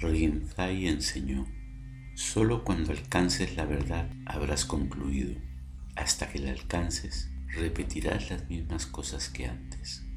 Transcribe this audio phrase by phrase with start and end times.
[0.00, 1.46] Rinzai enseñó,
[2.14, 5.34] solo cuando alcances la verdad habrás concluido.
[5.96, 10.07] Hasta que la alcances, repetirás las mismas cosas que antes.